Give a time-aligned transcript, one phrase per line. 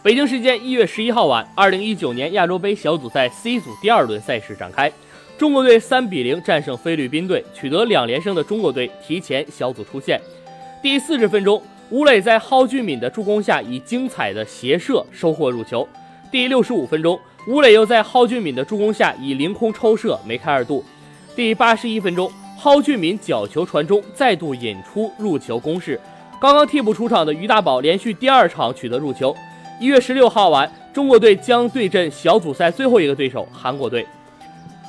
[0.00, 4.90] 北京时间一月十一号晚，二零一九年亚洲杯小组赛 C 组第二轮赛事展开，
[5.36, 10.20] 中国队三比零战胜菲律宾队，取得两连胜的中国队提前小组出线。
[10.80, 11.60] 第四十分钟，
[11.90, 15.86] 吴磊在蒿俊闵的助攻下，以精彩的斜射收获入球。
[16.30, 17.18] 第六十五分钟，
[17.48, 20.84] 吴磊又在蒿俊闵的助攻下，以凌空抽射梅开二度。
[21.34, 26.00] 第八十一分钟，蒿俊闵角球传中，再度引出入球攻势。
[26.40, 29.34] 刚刚替补出场的于大宝连续第二场取得入球。
[29.80, 34.04] 一月十六号晚，中国队将对阵小组赛最后一个对手韩国队。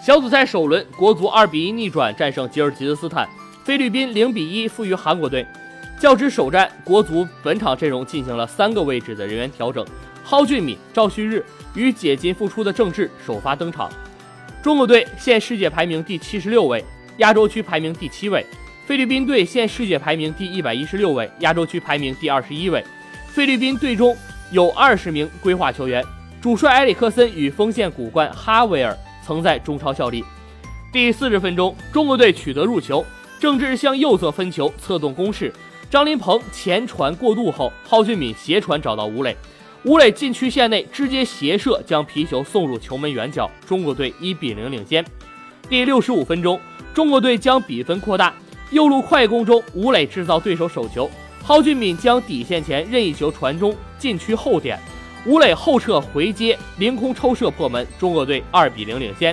[0.00, 3.28] 小组赛首轮，国足二比一逆转战胜吉尔吉斯斯坦，
[3.64, 5.44] 菲律宾零比一负于韩国队。
[5.98, 9.84] 较之首战，国足本场阵容进行了三个位置的人员调整，
[10.24, 11.44] 蒿俊闵、赵旭日
[11.74, 13.90] 与解禁复出的郑智首发登场。
[14.62, 16.84] 中国队现世界排名第七十六位，
[17.16, 18.40] 亚洲区排名第七位；
[18.86, 22.84] 菲律宾队现世界排名第一百一十六位，亚洲区排名第二十一位。
[23.26, 24.16] 菲律宾队中。
[24.52, 26.04] 有二十名规划球员，
[26.40, 30.24] 主帅埃里克森与锋线骨干哈维尔曾在中超效力。
[30.92, 33.04] 第四十分钟，中国队取得入球，
[33.40, 35.52] 郑智向右侧分球，策动攻势。
[35.90, 39.36] 张琳芃前传过渡后，蒿俊闵斜传找到吴磊，
[39.84, 45.04] 吴磊禁区线内直接斜射将皮球送入球门远角，中国队一比零领先。
[45.68, 46.60] 第六十五分钟，
[46.94, 48.34] 中国队将比分扩大，
[48.70, 51.10] 右路快攻中，吴磊制造对手手球。
[51.46, 54.76] 蒿俊闵将底线前任意球传中，禁区后点，
[55.24, 59.32] 吴磊后撤回接，凌空抽射破门，中国队二比零领先。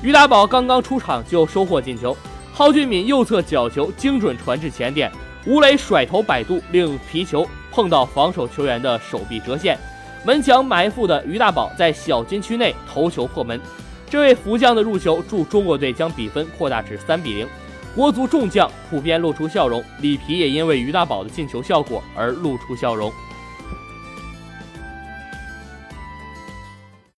[0.00, 2.16] 于大宝刚刚出场就收获进球，
[2.54, 5.10] 蒿俊闵右侧角球精准传至前点，
[5.44, 9.76] 吴磊甩头摆渡，令皮球碰到防守球员的手臂折线，
[10.24, 13.60] 门墙埋伏的于大宝在小禁区内头球破门，
[14.08, 17.48] 这位福将的入球助中国队将比分扩大至三比零。
[17.94, 23.12] 国足众将普遍露出笑容，里皮也因为于大宝的进球效果而露出笑容。